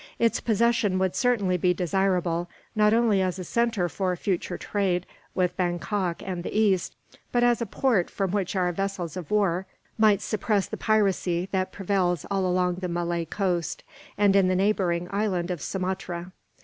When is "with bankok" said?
5.35-6.23